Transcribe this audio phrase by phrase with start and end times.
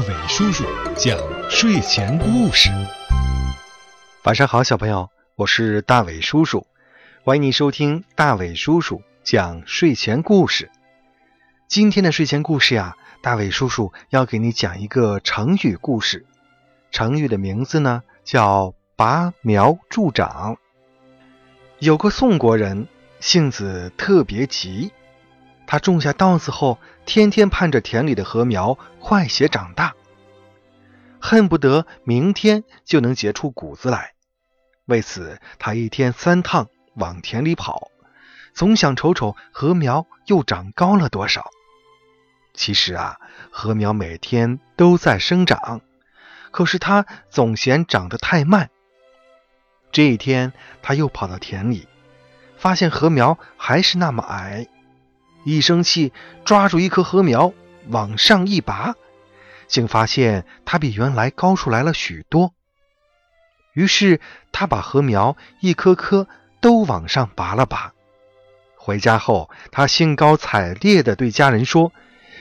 [0.00, 0.64] 伟叔叔
[0.96, 1.18] 讲
[1.50, 2.70] 睡前故事。
[4.22, 6.66] 晚上好，小朋友，我是大伟叔叔，
[7.22, 10.70] 欢迎你收听大伟叔叔讲睡前故事。
[11.68, 16.24] 今天的睡前故事呀，大伟叔叔要给你讲一个成语故事，
[16.90, 20.56] 成语的名字呢叫拔苗助长。
[21.78, 22.88] 有个宋国人，
[23.20, 24.92] 性子特别急。
[25.70, 29.94] 他种下稻子后，天天盼着田里的禾苗快些长大，
[31.20, 34.14] 恨不得明天就能结出谷子来。
[34.86, 37.92] 为此，他一天三趟往田里跑，
[38.52, 41.48] 总想瞅瞅禾苗又长高了多少。
[42.52, 43.18] 其实啊，
[43.52, 45.82] 禾苗每天都在生长，
[46.50, 48.70] 可是他总嫌长得太慢。
[49.92, 50.52] 这一天，
[50.82, 51.86] 他又跑到田里，
[52.56, 54.66] 发现禾苗还是那么矮。
[55.44, 56.12] 一生气，
[56.44, 57.52] 抓住一棵禾苗
[57.88, 58.94] 往上一拔，
[59.66, 62.52] 竟发现它比原来高出来了许多。
[63.72, 64.20] 于是
[64.50, 66.26] 他把禾苗一棵棵
[66.60, 67.92] 都往上拔了拔。
[68.76, 71.92] 回家后，他兴高采烈地对家人说：“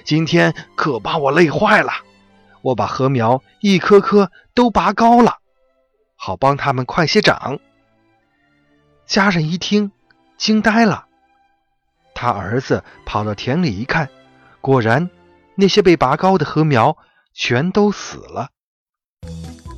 [0.04, 1.92] 今天可把我累坏了！
[2.62, 5.38] 我把禾苗一棵棵都拔高了，
[6.16, 7.60] 好帮他们快些长。”
[9.06, 9.92] 家人一听，
[10.38, 11.06] 惊呆了。
[12.22, 14.10] 他儿子跑到田里一看，
[14.60, 15.10] 果然，
[15.56, 16.98] 那些被拔高的禾苗
[17.34, 18.50] 全都死了。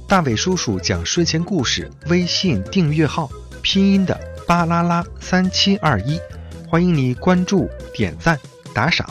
[0.08, 3.30] 大伟叔叔讲睡前故事微信订阅号，
[3.62, 6.20] 拼音的巴啦啦三七二一，
[6.68, 8.40] 欢迎你关注、点赞、
[8.74, 9.08] 打赏。